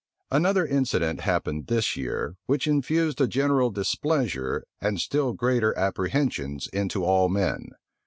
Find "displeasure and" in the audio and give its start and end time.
3.69-4.99